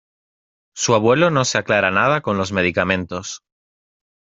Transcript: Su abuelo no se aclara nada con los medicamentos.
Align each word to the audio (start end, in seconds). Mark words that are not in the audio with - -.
Su 0.73 0.95
abuelo 0.95 1.29
no 1.29 1.45
se 1.45 1.59
aclara 1.59 1.91
nada 1.91 2.21
con 2.21 2.35
los 2.35 2.51
medicamentos. 2.51 3.43